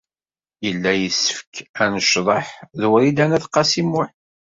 [0.65, 4.09] Yella yessefk ad necḍeḥ ed Wrida n At Qasi Muḥ.